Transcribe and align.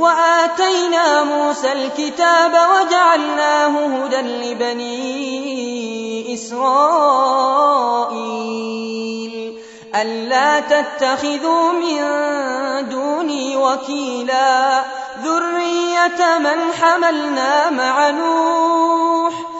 وآتينا 0.00 1.24
موسى 1.24 1.72
الكتاب 1.72 2.52
وجعلناه 2.52 3.86
هدى 3.86 4.16
لبني 4.16 5.00
إسرائيل. 6.34 7.50
ألا 9.94 10.60
تتخذوا 10.60 11.72
من 11.72 12.00
دوني 12.88 13.56
وكيلا. 13.56 14.82
ذرية 15.24 16.38
من 16.38 16.72
حملنا 16.82 17.70
مع 17.70 18.10
نوح. 18.10 19.59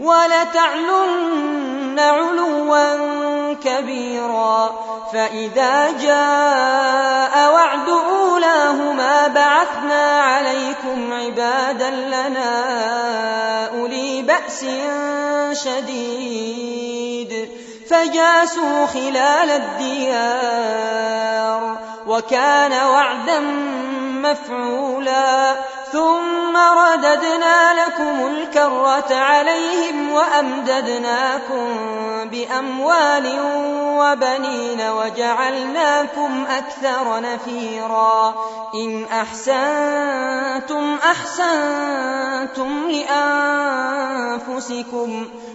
ولتعلن 0.00 1.98
علوا 1.98 3.54
كبيرا. 3.54 4.70
فإذا 5.12 5.90
جاء 5.92 7.52
وعد 7.54 7.88
أولاهما 7.88 9.26
بعثنا 9.26 10.20
عليكم 10.20 11.12
عبادا 11.12 11.90
لنا 11.90 12.50
أولي 13.68 14.22
بأس 14.22 14.64
شديد. 15.64 17.48
فجاسوا 17.90 18.86
خلال 18.86 19.50
الديار 19.50 20.98
وكان 22.06 22.72
وعدا 22.72 23.40
مفعولا. 24.22 25.56
ثم 25.92 26.56
رددنا 26.56 27.86
لكم 27.86 28.26
الكرة 28.26 29.14
عليهم 29.14 30.12
وأمددناكم 30.12 31.68
بأموال 32.24 33.38
وبنين 33.98 34.80
وجعلناكم 34.80 36.46
أكثر 36.50 37.20
نفيرا. 37.20 38.34
إن 38.74 39.04
أحسنتم 39.04 40.98
أحسنتم 41.04 42.88
لأنفسكم. 44.48 45.28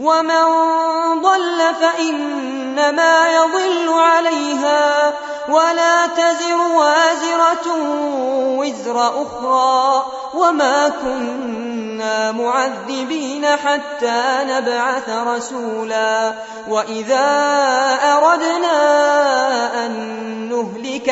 ومن 0.00 0.44
ضل 1.22 1.74
فإنما 1.80 3.28
يضل 3.28 3.88
عليها 3.92 5.12
ولا 5.48 6.06
تزر 6.06 6.60
وازرة 6.74 7.66
وزر 8.58 9.22
أخرى 9.22 10.06
وما 10.34 10.88
كنا 10.88 12.32
معذبين 12.32 13.46
حتى 13.46 14.22
نبعث 14.42 15.08
رسولا 15.08 16.32
وإذا 16.68 17.28
أردنا 18.04 18.76
أن 19.86 19.97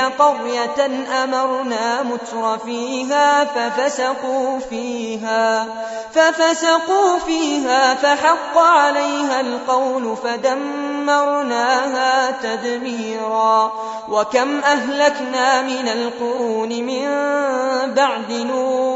قرية 0.09 0.87
أمرنا 1.25 2.03
متر 2.03 2.59
فيها 2.59 3.45
ففسقوا 3.45 4.59
فيها 4.59 5.67
ففسقوا 6.15 7.19
فيها 7.19 7.95
فحق 7.95 8.59
عليها 8.59 9.41
القول 9.41 10.17
فدمرناها 10.17 11.71
تدميرا. 12.31 13.73
وكم 14.09 14.61
أهلكنا 14.61 15.63
من 15.63 15.89
القرون 15.89 16.69
من 16.69 17.07
بعد 17.95 18.33
نوح 18.33 18.96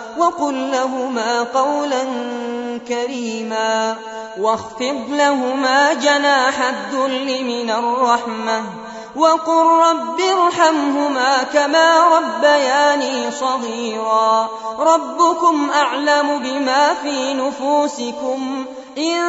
وقل 0.17 0.71
لهما 0.71 1.43
قولا 1.43 2.03
كريما 2.87 3.95
واخفض 4.39 5.05
لهما 5.09 5.93
جناح 5.93 6.61
الذل 6.61 7.43
من 7.45 7.69
الرحمة 7.69 8.63
وقل 9.15 9.65
رب 9.65 10.21
ارحمهما 10.21 11.43
كما 11.43 12.17
ربياني 12.17 13.31
صغيرا 13.31 14.49
ربكم 14.79 15.69
أعلم 15.71 16.39
بما 16.39 16.93
في 16.93 17.33
نفوسكم 17.33 18.65
إن 18.97 19.21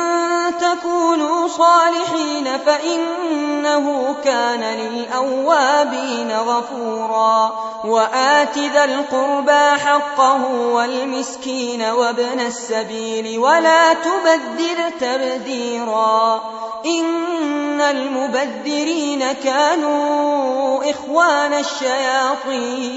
تكونوا 0.60 1.48
صالحين 1.48 2.58
فإنه 2.66 4.16
كان 4.24 4.60
للأوابين 4.60 6.32
غفورا. 6.32 7.52
وآت 7.84 8.58
ذا 8.58 8.84
القربى 8.84 9.80
حقه 9.84 10.44
والمسكين 10.54 11.82
وابن 11.82 12.40
السبيل 12.40 13.38
ولا 13.38 13.92
تبذر 13.92 14.90
تبذيرا. 15.00 16.42
إن 16.86 17.80
المبذرين 17.80 19.32
كانوا 19.32 20.90
إخوان 20.90 21.52
الشياطين. 21.52 22.92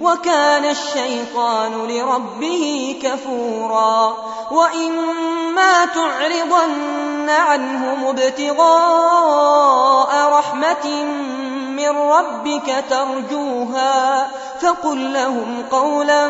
وكان 0.00 0.64
الشيطان 0.64 1.72
لربه 1.72 2.96
كفورا 3.02 4.16
وإما 4.50 5.84
تعرضن 5.84 7.30
عنهم 7.30 8.06
ابتغاء 8.06 9.50
رحمة 10.38 11.04
من 11.76 11.88
ربك 11.88 12.84
ترجوها 12.90 14.28
فقل 14.60 15.12
لهم 15.12 15.62
قولا 15.70 16.28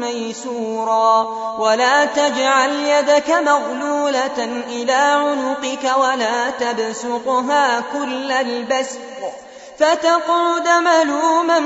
ميسورا 0.00 1.22
ولا 1.58 2.04
تجعل 2.04 2.70
يدك 2.70 3.30
مغلولة 3.30 4.62
إلى 4.68 4.92
عنقك 4.92 5.96
ولا 5.98 6.50
تبسطها 6.50 7.80
كل 7.80 8.32
البسط. 8.32 9.45
فتقعد 9.78 10.68
ملوما 10.68 11.58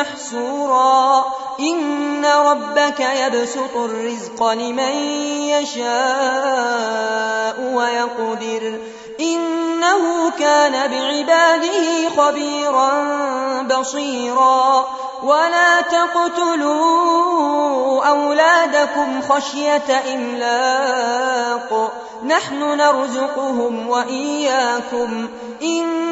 محسورا 0.00 1.24
إن 1.60 2.24
ربك 2.24 3.00
يبسط 3.00 3.76
الرزق 3.76 4.48
لمن 4.52 4.94
يشاء 5.48 6.92
ويقدر. 7.74 8.78
إنه 9.20 10.30
كان 10.38 10.72
بعباده 10.72 12.08
خبيرا 12.16 12.92
بصيرا. 13.62 14.86
ولا 15.22 15.80
تقتلوا 15.80 16.92
أولادكم 18.04 19.22
خشية 19.22 20.02
إملاق. 20.14 21.92
نحن 22.26 22.76
نرزقهم 22.76 23.88
وإياكم. 23.88 25.28
إن 25.62 26.11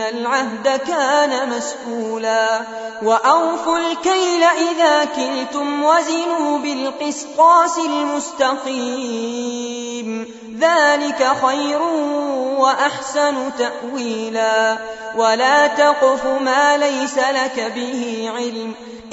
العهد 0.00 0.80
كان 0.86 1.48
مسئولا 1.48 2.60
وأوفوا 3.02 3.78
الكيل 3.78 4.42
إذا 4.42 5.04
كلتم 5.04 5.84
وزنوا 5.84 6.58
بالقسطاس 6.58 7.78
المستقيم 7.78 9.24
ذلك 10.58 11.32
خير 11.46 11.82
وأحسن 12.58 13.50
تأويلا 13.58 14.78
ولا 15.16 15.66
تقف 15.66 16.26
ما 16.26 16.76
ليس 16.76 17.18
لك 17.18 17.72
به 17.74 18.30
علم 18.36 18.74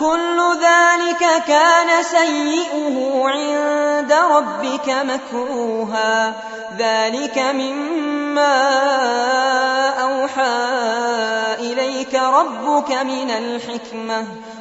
كل 0.00 0.40
ذلك 0.60 1.44
كان 1.46 2.02
سيئه 2.02 3.22
عند 3.24 4.12
ربك 4.12 4.88
مكروها. 4.88 6.34
ذلك 6.78 7.38
مما 7.38 8.58
أوحى 9.88 10.58
إليك 11.58 12.14
ربك 12.14 12.90
من 12.90 13.30
الحكمة. 13.30 14.26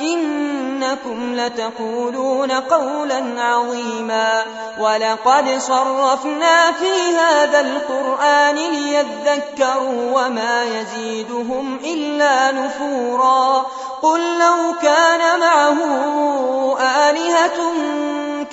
إنكم 0.00 1.34
لتقولون 1.34 2.52
قولا 2.52 3.42
عظيما 3.42 4.44
ولقد 4.80 5.58
صرفنا 5.58 6.72
في 6.72 7.16
هذا 7.16 7.60
القرآن 7.60 8.54
ليذكروا 8.54 10.12
وما 10.12 10.64
يزيدهم 10.64 11.78
إلا 11.84 12.52
نفورا 12.52 13.66
قل 14.02 14.38
لو 14.38 14.74
كان 14.82 15.40
معه 15.40 15.78
آلهة 16.80 17.72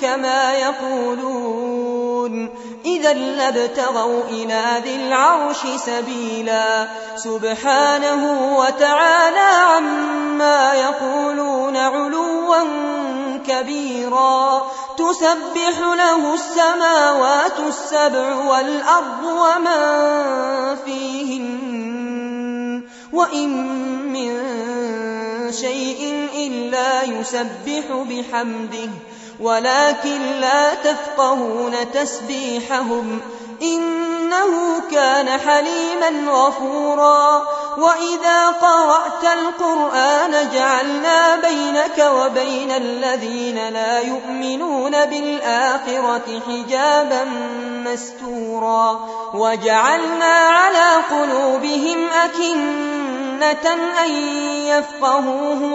كما 0.00 0.54
يقولون 0.54 1.46
إذا 3.06 3.50
لابتغوا 3.50 4.22
إلى 4.24 4.82
ذي 4.84 4.96
العرش 4.96 5.56
سبيلا. 5.86 6.88
سبحانه 7.16 8.56
وتعالى 8.58 9.38
عما 9.38 10.74
يقولون 10.74 11.76
علوا 11.76 12.56
كبيرا. 13.46 14.66
تسبح 14.98 15.78
له 15.78 16.34
السماوات 16.34 17.58
السبع 17.68 18.34
والأرض 18.34 19.24
ومن 19.24 19.80
فيهن. 20.84 21.46
وإن 23.12 23.48
من 24.12 24.42
شيء 25.52 26.28
إلا 26.34 27.02
يسبح 27.02 27.84
بحمده. 27.90 28.90
ولكن 29.40 30.20
لا 30.40 30.74
تفقهون 30.74 31.74
تسبيحهم 31.92 33.20
إنه 33.62 34.80
كان 34.90 35.28
حليما 35.28 36.32
غفورا 36.32 37.46
وإذا 37.78 38.46
قرأت 38.48 39.24
القرآن 39.38 40.48
جعلنا 40.54 41.36
بينك 41.36 41.98
وبين 41.98 42.70
الذين 42.70 43.68
لا 43.68 44.00
يؤمنون 44.00 44.90
بالآخرة 44.90 46.40
حجابا 46.46 47.24
مستورا 47.86 49.08
وجعلنا 49.34 50.34
على 50.34 51.02
قلوبهم 51.10 52.08
أكنة 52.24 53.74
أن 54.04 54.10
يفقهوه 54.66 55.74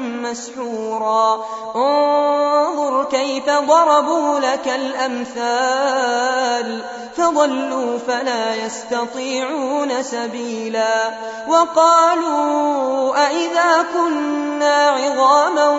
مسحورا. 0.21 1.45
انظر 1.75 3.03
كيف 3.03 3.45
ضربوا 3.45 4.39
لك 4.39 4.67
الأمثال. 4.67 6.81
فضلوا 7.17 7.97
فلا 8.07 8.55
يستطيعون 8.55 10.03
سبيلا. 10.03 11.11
وقالوا 11.47 13.27
أئذا 13.27 13.85
كنا 13.93 14.89
عظاما 14.89 15.69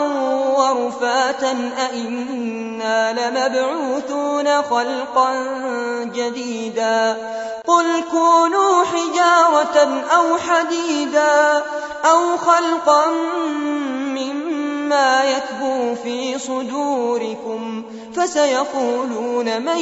ورفاتا 0.59 1.71
أئنا 1.91 3.13
لمبعوثون 3.13 4.63
خلقا 4.63 5.35
جديدا. 6.03 7.17
قل 7.67 8.03
كونوا 8.11 8.85
حجارة 8.85 10.03
أو 10.17 10.39
حديدا 10.39 11.63
أو 12.11 12.37
خلقا 12.37 13.05
مما 14.93 15.25
يكبو 15.25 15.95
في 15.95 16.39
صدوركم 16.39 17.83
فسيقولون 18.17 19.63
من 19.63 19.81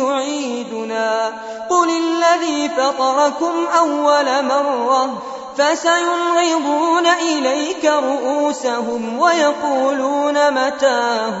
يعيدنا. 0.00 1.32
قل 1.70 1.88
الذي 1.90 2.68
فطركم 2.68 3.66
أول 3.78 4.44
مرة 4.44 5.22
فسينغضون 5.56 7.06
إليك 7.06 7.84
رؤوسهم 7.84 9.18
ويقولون 9.18 10.50
متاه. 10.50 11.40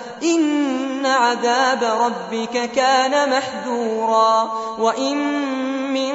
إن 0.23 1.05
عذاب 1.05 1.83
ربك 1.83 2.71
كان 2.71 3.29
محذورا 3.29 4.51
وإن 4.79 5.17
من 5.93 6.13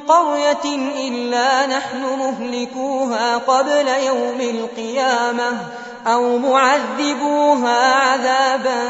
قرية 0.00 0.64
إلا 1.08 1.66
نحن 1.66 2.02
مهلكوها 2.18 3.36
قبل 3.36 3.88
يوم 3.88 4.40
القيامة 4.40 5.58
أو 6.06 6.38
معذبوها 6.38 7.94
عذابا 7.94 8.80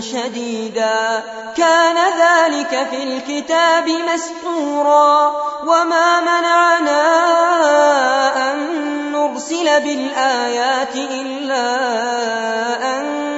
شديدا. 0.00 1.22
كان 1.56 1.96
ذلك 1.96 2.88
في 2.90 3.02
الكتاب 3.02 3.88
مسطورا. 4.14 5.32
وما 5.66 6.20
منعنا 6.20 7.02
أن 8.52 8.58
نرسل 9.12 9.80
بالآيات 9.80 10.96
إلا 10.96 11.76
أن 12.98 13.37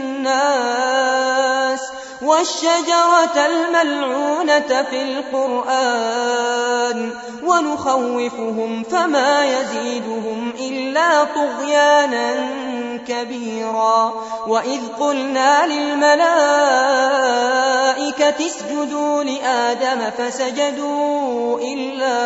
والشجرة 2.21 3.45
الملعونة 3.45 4.83
في 4.89 5.01
القرآن 5.01 7.11
ونخوفهم 7.43 8.83
فما 8.83 9.45
يزيدهم 9.45 10.53
إلا 10.59 11.23
طغيانا 11.23 12.33
كبيرا 13.07 14.13
وإذ 14.47 14.79
قلنا 14.99 15.65
للملائكة 15.65 16.21
اسجدوا 18.47 19.23
لآدم 19.23 20.11
فسجدوا 20.17 21.59
إلا 21.59 22.21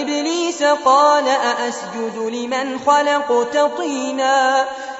إبليس 0.00 0.62
قال 0.62 1.28
أأسجد 1.28 2.16
لمن 2.16 2.78
خلقت 2.86 3.58
طينا 3.78 4.64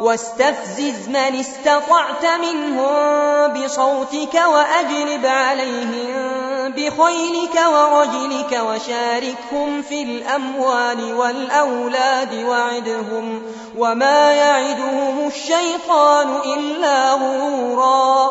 واستفزز 0.00 1.08
من 1.08 1.16
استطعت 1.16 2.24
منهم 2.40 3.52
بصوتك 3.52 4.34
وأجلب 4.34 5.26
عليهم 5.26 6.48
بخيلك 6.68 7.60
ورجلك 7.72 8.60
وشاركهم 8.66 9.82
في 9.82 10.02
الأموال 10.02 11.14
والأولاد 11.14 12.44
وعدهم 12.44 13.42
وما 13.78 14.32
يعدهم 14.32 15.26
الشيطان 15.26 16.36
إلا 16.46 17.12
غرورا 17.12 18.30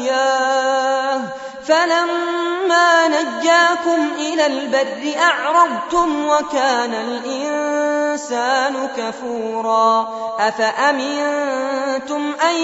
فلما 1.71 3.07
نجاكم 3.07 4.07
إلى 4.17 4.45
البر 4.45 5.21
أعرضتم 5.21 6.27
وكان 6.27 6.93
الإنسان 6.93 8.87
كفورا 8.97 10.09
أفأمنتم 10.39 12.33
أن 12.49 12.55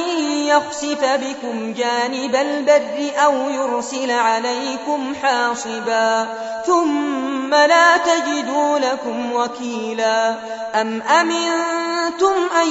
يخسف 0.48 1.04
بكم 1.04 1.74
جانب 1.74 2.36
البر 2.36 3.12
أو 3.26 3.50
يرسل 3.50 4.12
عليكم 4.12 5.16
حاصبا 5.24 6.28
ثم 6.66 7.54
لا 7.54 7.98
تجدوا 7.98 8.80
لكم 8.80 9.34
وكيلا 9.34 10.36
أم 10.76 11.02
أمنتم 11.02 12.34
أن 12.62 12.68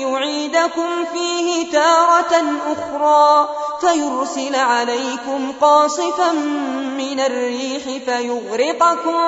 يعيدكم 0.00 1.04
فيه 1.12 1.72
تارة 1.72 2.44
أخرى 2.66 3.48
فيرسل 3.82 4.56
عليكم 4.56 5.52
قاصفا 5.60 6.32
من 6.98 7.20
الريح 7.20 7.82
فيغرقكم 8.06 9.18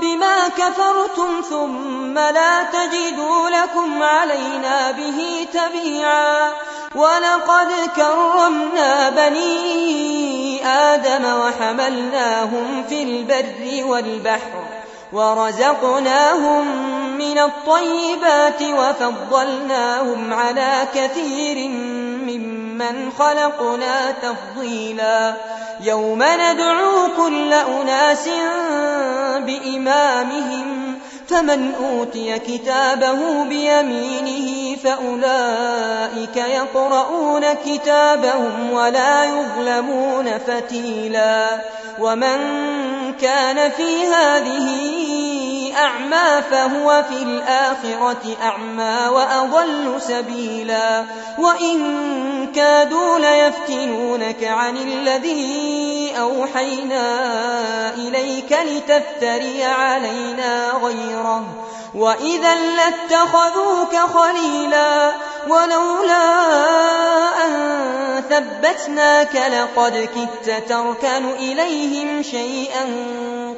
بما 0.00 0.48
كفرتم 0.48 1.40
ثم 1.50 2.14
لا 2.14 2.62
تجدوا 2.62 3.50
لكم 3.50 4.02
علينا 4.02 4.90
به 4.90 5.46
تبيعا. 5.52 6.52
ولقد 6.94 7.68
كرمنا 7.96 9.10
بني 9.10 10.66
آدم 10.66 11.24
وحملناهم 11.24 12.84
في 12.88 13.02
البر 13.02 13.86
والبحر 13.86 14.64
ورزقناهم 15.12 16.66
من 17.18 17.38
الطيبات 17.38 18.62
وفضلناهم 18.62 20.34
على 20.34 20.88
كثير 20.94 21.70
ممن 22.78 23.12
خلقنا 23.18 24.10
تفضيلا 24.10 25.34
يوم 25.80 26.22
ندعو 26.22 27.08
كل 27.16 27.52
أناس 27.52 28.28
بإمامهم 29.38 30.98
فمن 31.28 31.74
أوتي 31.74 32.38
كتابه 32.38 33.44
بيمينه 33.44 34.76
فأولئك 34.76 36.36
يقرؤون 36.36 37.44
كتابهم 37.66 38.72
ولا 38.72 39.24
يظلمون 39.24 40.38
فتيلا 40.38 41.46
ومن 42.00 42.38
كان 43.20 43.70
في 43.70 44.06
هذه 44.06 44.68
أعمى 45.78 46.42
فهو 46.50 47.04
في 47.08 47.22
الآخرة 47.22 48.36
أعمى 48.42 49.08
وأضل 49.08 50.00
سبيلا. 50.00 51.04
وإن 51.38 52.52
كادوا 52.54 53.18
ليفتنونك 53.18 54.44
عن 54.44 54.76
الذي 54.76 56.12
أوحينا 56.20 57.04
إليك 57.94 58.58
لتفتري 58.66 59.64
علينا 59.64 60.70
غيره. 60.82 61.44
وإذا 61.94 62.54
لاتخذوك 62.54 63.96
خليلا 63.96 65.12
ولولا 65.48 66.24
أن 67.44 67.97
ثبتناك 68.20 69.34
لقد 69.36 70.08
كدت 70.14 70.68
تركن 70.68 71.30
إليهم 71.38 72.22
شيئا 72.22 72.84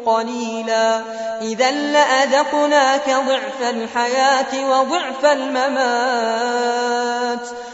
قليلا. 0.06 1.00
إذا 1.42 1.70
لأذقناك 1.70 3.10
ضعف 3.10 3.62
الحياة 3.70 4.70
وضعف 4.70 5.24
الممات. 5.24 6.60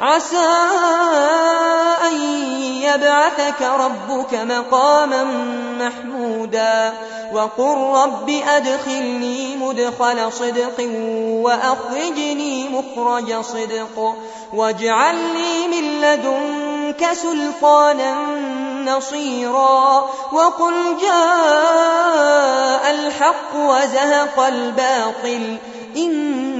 عسى 0.00 0.48
أن 2.08 2.14
يبعثك 2.82 3.62
ربك 3.62 4.34
مقاما 4.34 5.24
محمودا 5.80 6.92
وقل 7.32 7.76
رب 7.76 8.30
أدخلني 8.30 9.56
مدخل 9.56 10.32
صدق 10.32 10.88
وأخرجني 11.44 12.68
مخرج 12.68 13.40
صدق 13.40 14.16
واجعل 14.54 15.14
لي 15.14 15.68
من 15.68 16.00
لدنك 16.00 17.12
سلطانا 17.12 18.14
نصيرا 18.84 20.10
وقل 20.32 20.74
جاء 21.00 22.90
الحق 22.90 23.54
وزهق 23.54 24.40
الباطل 24.40 25.56
إن 25.96 26.59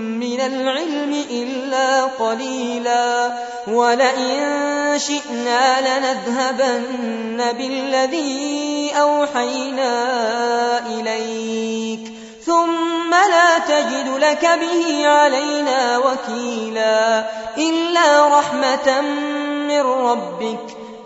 من 0.31 0.39
العلم 0.39 1.25
إلا 1.31 2.03
قليلا 2.03 3.33
ولئن 3.67 4.39
شئنا 4.97 5.81
لنذهبن 5.81 7.51
بالذي 7.57 8.91
أوحينا 8.99 9.93
إليك 10.87 12.13
ثم 12.45 13.11
لا 13.11 13.57
تجد 13.67 14.07
لك 14.19 14.49
به 14.61 15.07
علينا 15.07 15.97
وكيلا 15.97 17.25
إلا 17.57 18.39
رحمة 18.39 19.01
من 19.67 19.81
ربك 19.81 20.80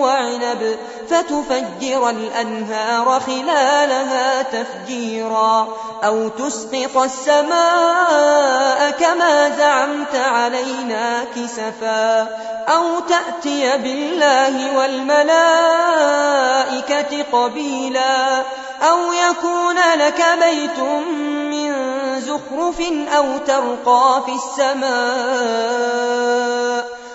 وعنب 0.00 0.78
فتفجر 1.10 2.10
الأنهار 2.10 3.20
خلالها 3.20 4.42
تفجيرا 4.42 5.68
أو 6.04 6.28
تسقط 6.28 6.96
السماء 6.96 8.90
كما 8.90 9.50
زعمت 9.58 10.14
علينا 10.14 11.24
كسفا 11.36 12.22
أو 12.68 13.00
تأتي 13.08 13.78
بالله 13.78 14.76
والملائكة 14.78 15.36
قبيلا 17.32 18.42
أو 18.82 19.12
يكون 19.12 19.76
لك 19.98 20.24
بيت 20.44 20.78
من 21.50 21.72
زخرف 22.20 22.80
أو 23.16 23.38
ترقى 23.46 24.22
في 24.26 24.32
السماء 24.32 25.76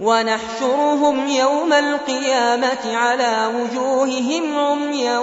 ونحشرهم 0.00 1.28
يوم 1.28 1.72
القيامة 1.72 2.96
على 2.96 3.50
وجوههم 3.54 4.58
عميا 4.58 5.18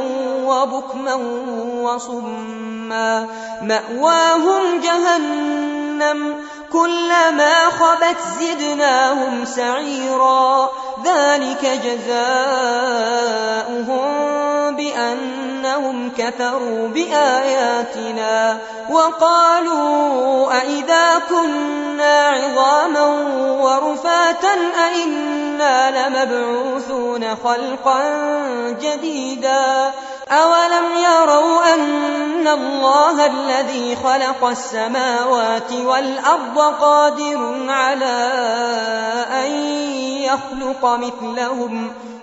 وبكما 0.46 1.14
وصما 1.82 3.28
مأواهم 3.62 4.80
جهنم 4.80 6.36
كلما 6.74 7.70
خبت 7.70 8.18
زدناهم 8.40 9.46
سعيرا. 9.46 10.70
ذلك 11.06 11.66
جزاؤهم 11.86 12.68
بأنهم 14.76 16.12
كفروا 16.18 16.88
بآياتنا 16.88 18.58
وقالوا 18.90 20.52
أئذا 20.62 21.20
كنا 21.30 22.28
عظاما 22.28 23.06
ورفاتا 23.62 24.54
أئنا 24.88 26.08
لمبعوثون 26.08 27.36
خلقا 27.44 28.02
جديدا. 28.82 29.92
أولم 30.32 30.86
يروا 30.98 31.74
أن 31.74 32.48
الله 32.48 33.26
الذي 33.26 33.96
خلق 33.96 34.44
السماوات 34.44 35.72
والأرض 35.72 36.60
قادر 36.60 37.66
على 37.70 38.32
أن 39.32 39.52
يخلق 40.22 40.86
مثلهم 40.86 41.92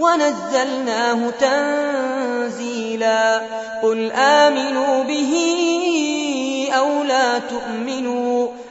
ونزلناه 0.00 1.30
تنزيلا. 1.30 3.40
قل 3.82 4.12
آمنوا 4.12 5.04
به 5.04 5.32
أو 6.76 7.02
لا 7.02 7.38
تؤمنوا. 7.38 8.29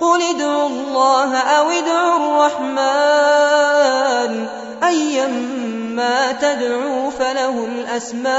قل 0.00 0.22
ادعوا 0.22 0.68
الله 0.68 1.36
أو 1.36 1.70
ادعوا 1.70 2.16
الرحمن 2.50 3.80
أيما 4.82 5.79
تدعوا 6.40 7.10
فله 7.10 7.64
الأسماء 7.64 8.30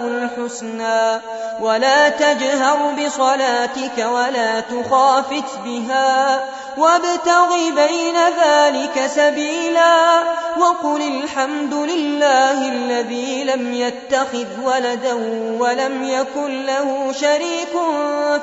الحسنى 0.00 1.20
ولا 1.60 2.08
تجهر 2.08 2.94
بصلاتك 2.98 3.98
ولا 3.98 4.60
تخافت 4.60 5.58
بها 5.64 6.44
وابتغ 6.78 7.56
بين 7.74 8.16
ذلك 8.44 9.06
سبيلا 9.06 10.22
وقل 10.58 11.02
الحمد 11.02 11.74
لله 11.74 12.68
الذي 12.68 13.44
لم 13.44 13.74
يتخذ 13.74 14.46
ولدا 14.64 15.14
ولم 15.58 16.04
يكن 16.04 16.66
له 16.66 17.12
شريك 17.12 17.72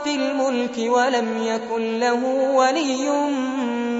في 0.03 0.15
الملك 0.15 0.77
ولم 0.77 1.43
يكن 1.43 1.99
له 1.99 2.51
ولي 2.53 3.09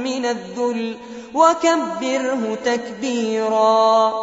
من 0.04 0.26
الذل 0.26 0.98
وكبره 1.36 2.58
تكبيرا 2.66 4.14